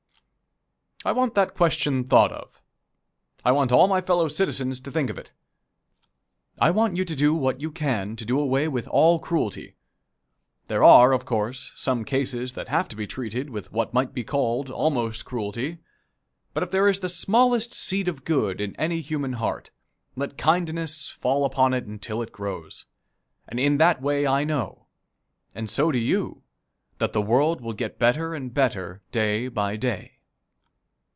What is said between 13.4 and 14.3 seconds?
with what might be